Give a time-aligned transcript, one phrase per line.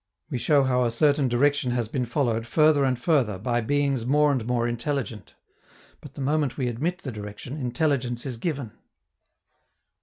[0.31, 4.31] We show how a certain direction has been followed further and further by beings more
[4.31, 5.35] and more intelligent.
[6.01, 8.71] But the moment we admit the direction, intelligence is given.